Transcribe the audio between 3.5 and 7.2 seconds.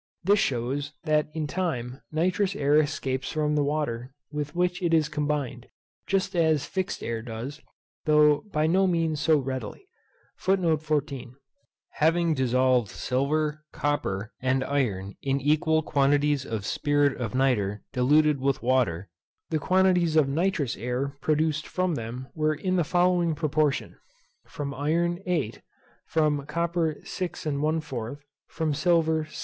the water with which it is combined, just as fixed